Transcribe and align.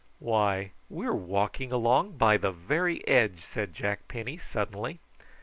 "Why, 0.17 0.71
we're 0.89 1.13
walking 1.13 1.71
along 1.71 2.17
by 2.17 2.37
the 2.37 2.49
very 2.51 3.07
edge," 3.07 3.45
said 3.45 3.75
Jack 3.75 4.07
Penny 4.07 4.35
suddenly. 4.37 4.99